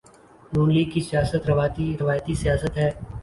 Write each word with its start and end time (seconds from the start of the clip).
ن 0.53 0.57
لیگ 0.73 0.87
کی 0.93 1.01
سیاست 1.09 1.41
روایتی 1.99 2.33
سیاست 2.43 2.73
ہے۔ 2.77 2.89